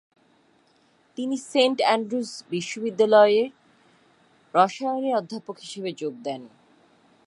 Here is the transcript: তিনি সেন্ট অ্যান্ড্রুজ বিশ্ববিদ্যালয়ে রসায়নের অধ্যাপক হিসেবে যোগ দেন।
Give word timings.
তিনি 1.17 1.35
সেন্ট 1.51 1.77
অ্যান্ড্রুজ 1.81 2.29
বিশ্ববিদ্যালয়ে 2.49 3.41
রসায়নের 4.53 5.17
অধ্যাপক 5.17 5.55
হিসেবে 5.59 5.89
যোগ 5.93 6.13
দেন। 6.23 6.41